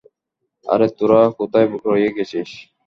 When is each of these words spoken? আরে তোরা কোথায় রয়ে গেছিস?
আরে 0.65 0.87
তোরা 0.97 1.21
কোথায় 1.39 1.67
রয়ে 1.85 2.09
গেছিস? 2.15 2.49